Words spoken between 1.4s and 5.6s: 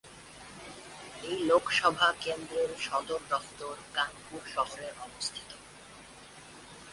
লোকসভা কেন্দ্রের সদর দফতর কানপুর শহরে অবস্থিত।